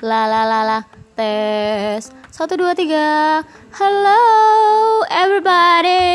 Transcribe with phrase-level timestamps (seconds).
[0.00, 0.78] La la la la.
[1.12, 2.08] Tes.
[2.32, 3.44] Satu dua tiga.
[3.76, 6.09] Hello everybody.